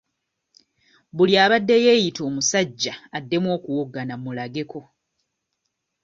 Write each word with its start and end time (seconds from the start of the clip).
Buli 1.15 1.33
abadde 1.43 1.75
yeeyita 1.85 2.21
omusajja 2.29 2.93
addemu 3.17 3.47
okuwoggana 3.57 4.13
mmulageko. 4.17 4.79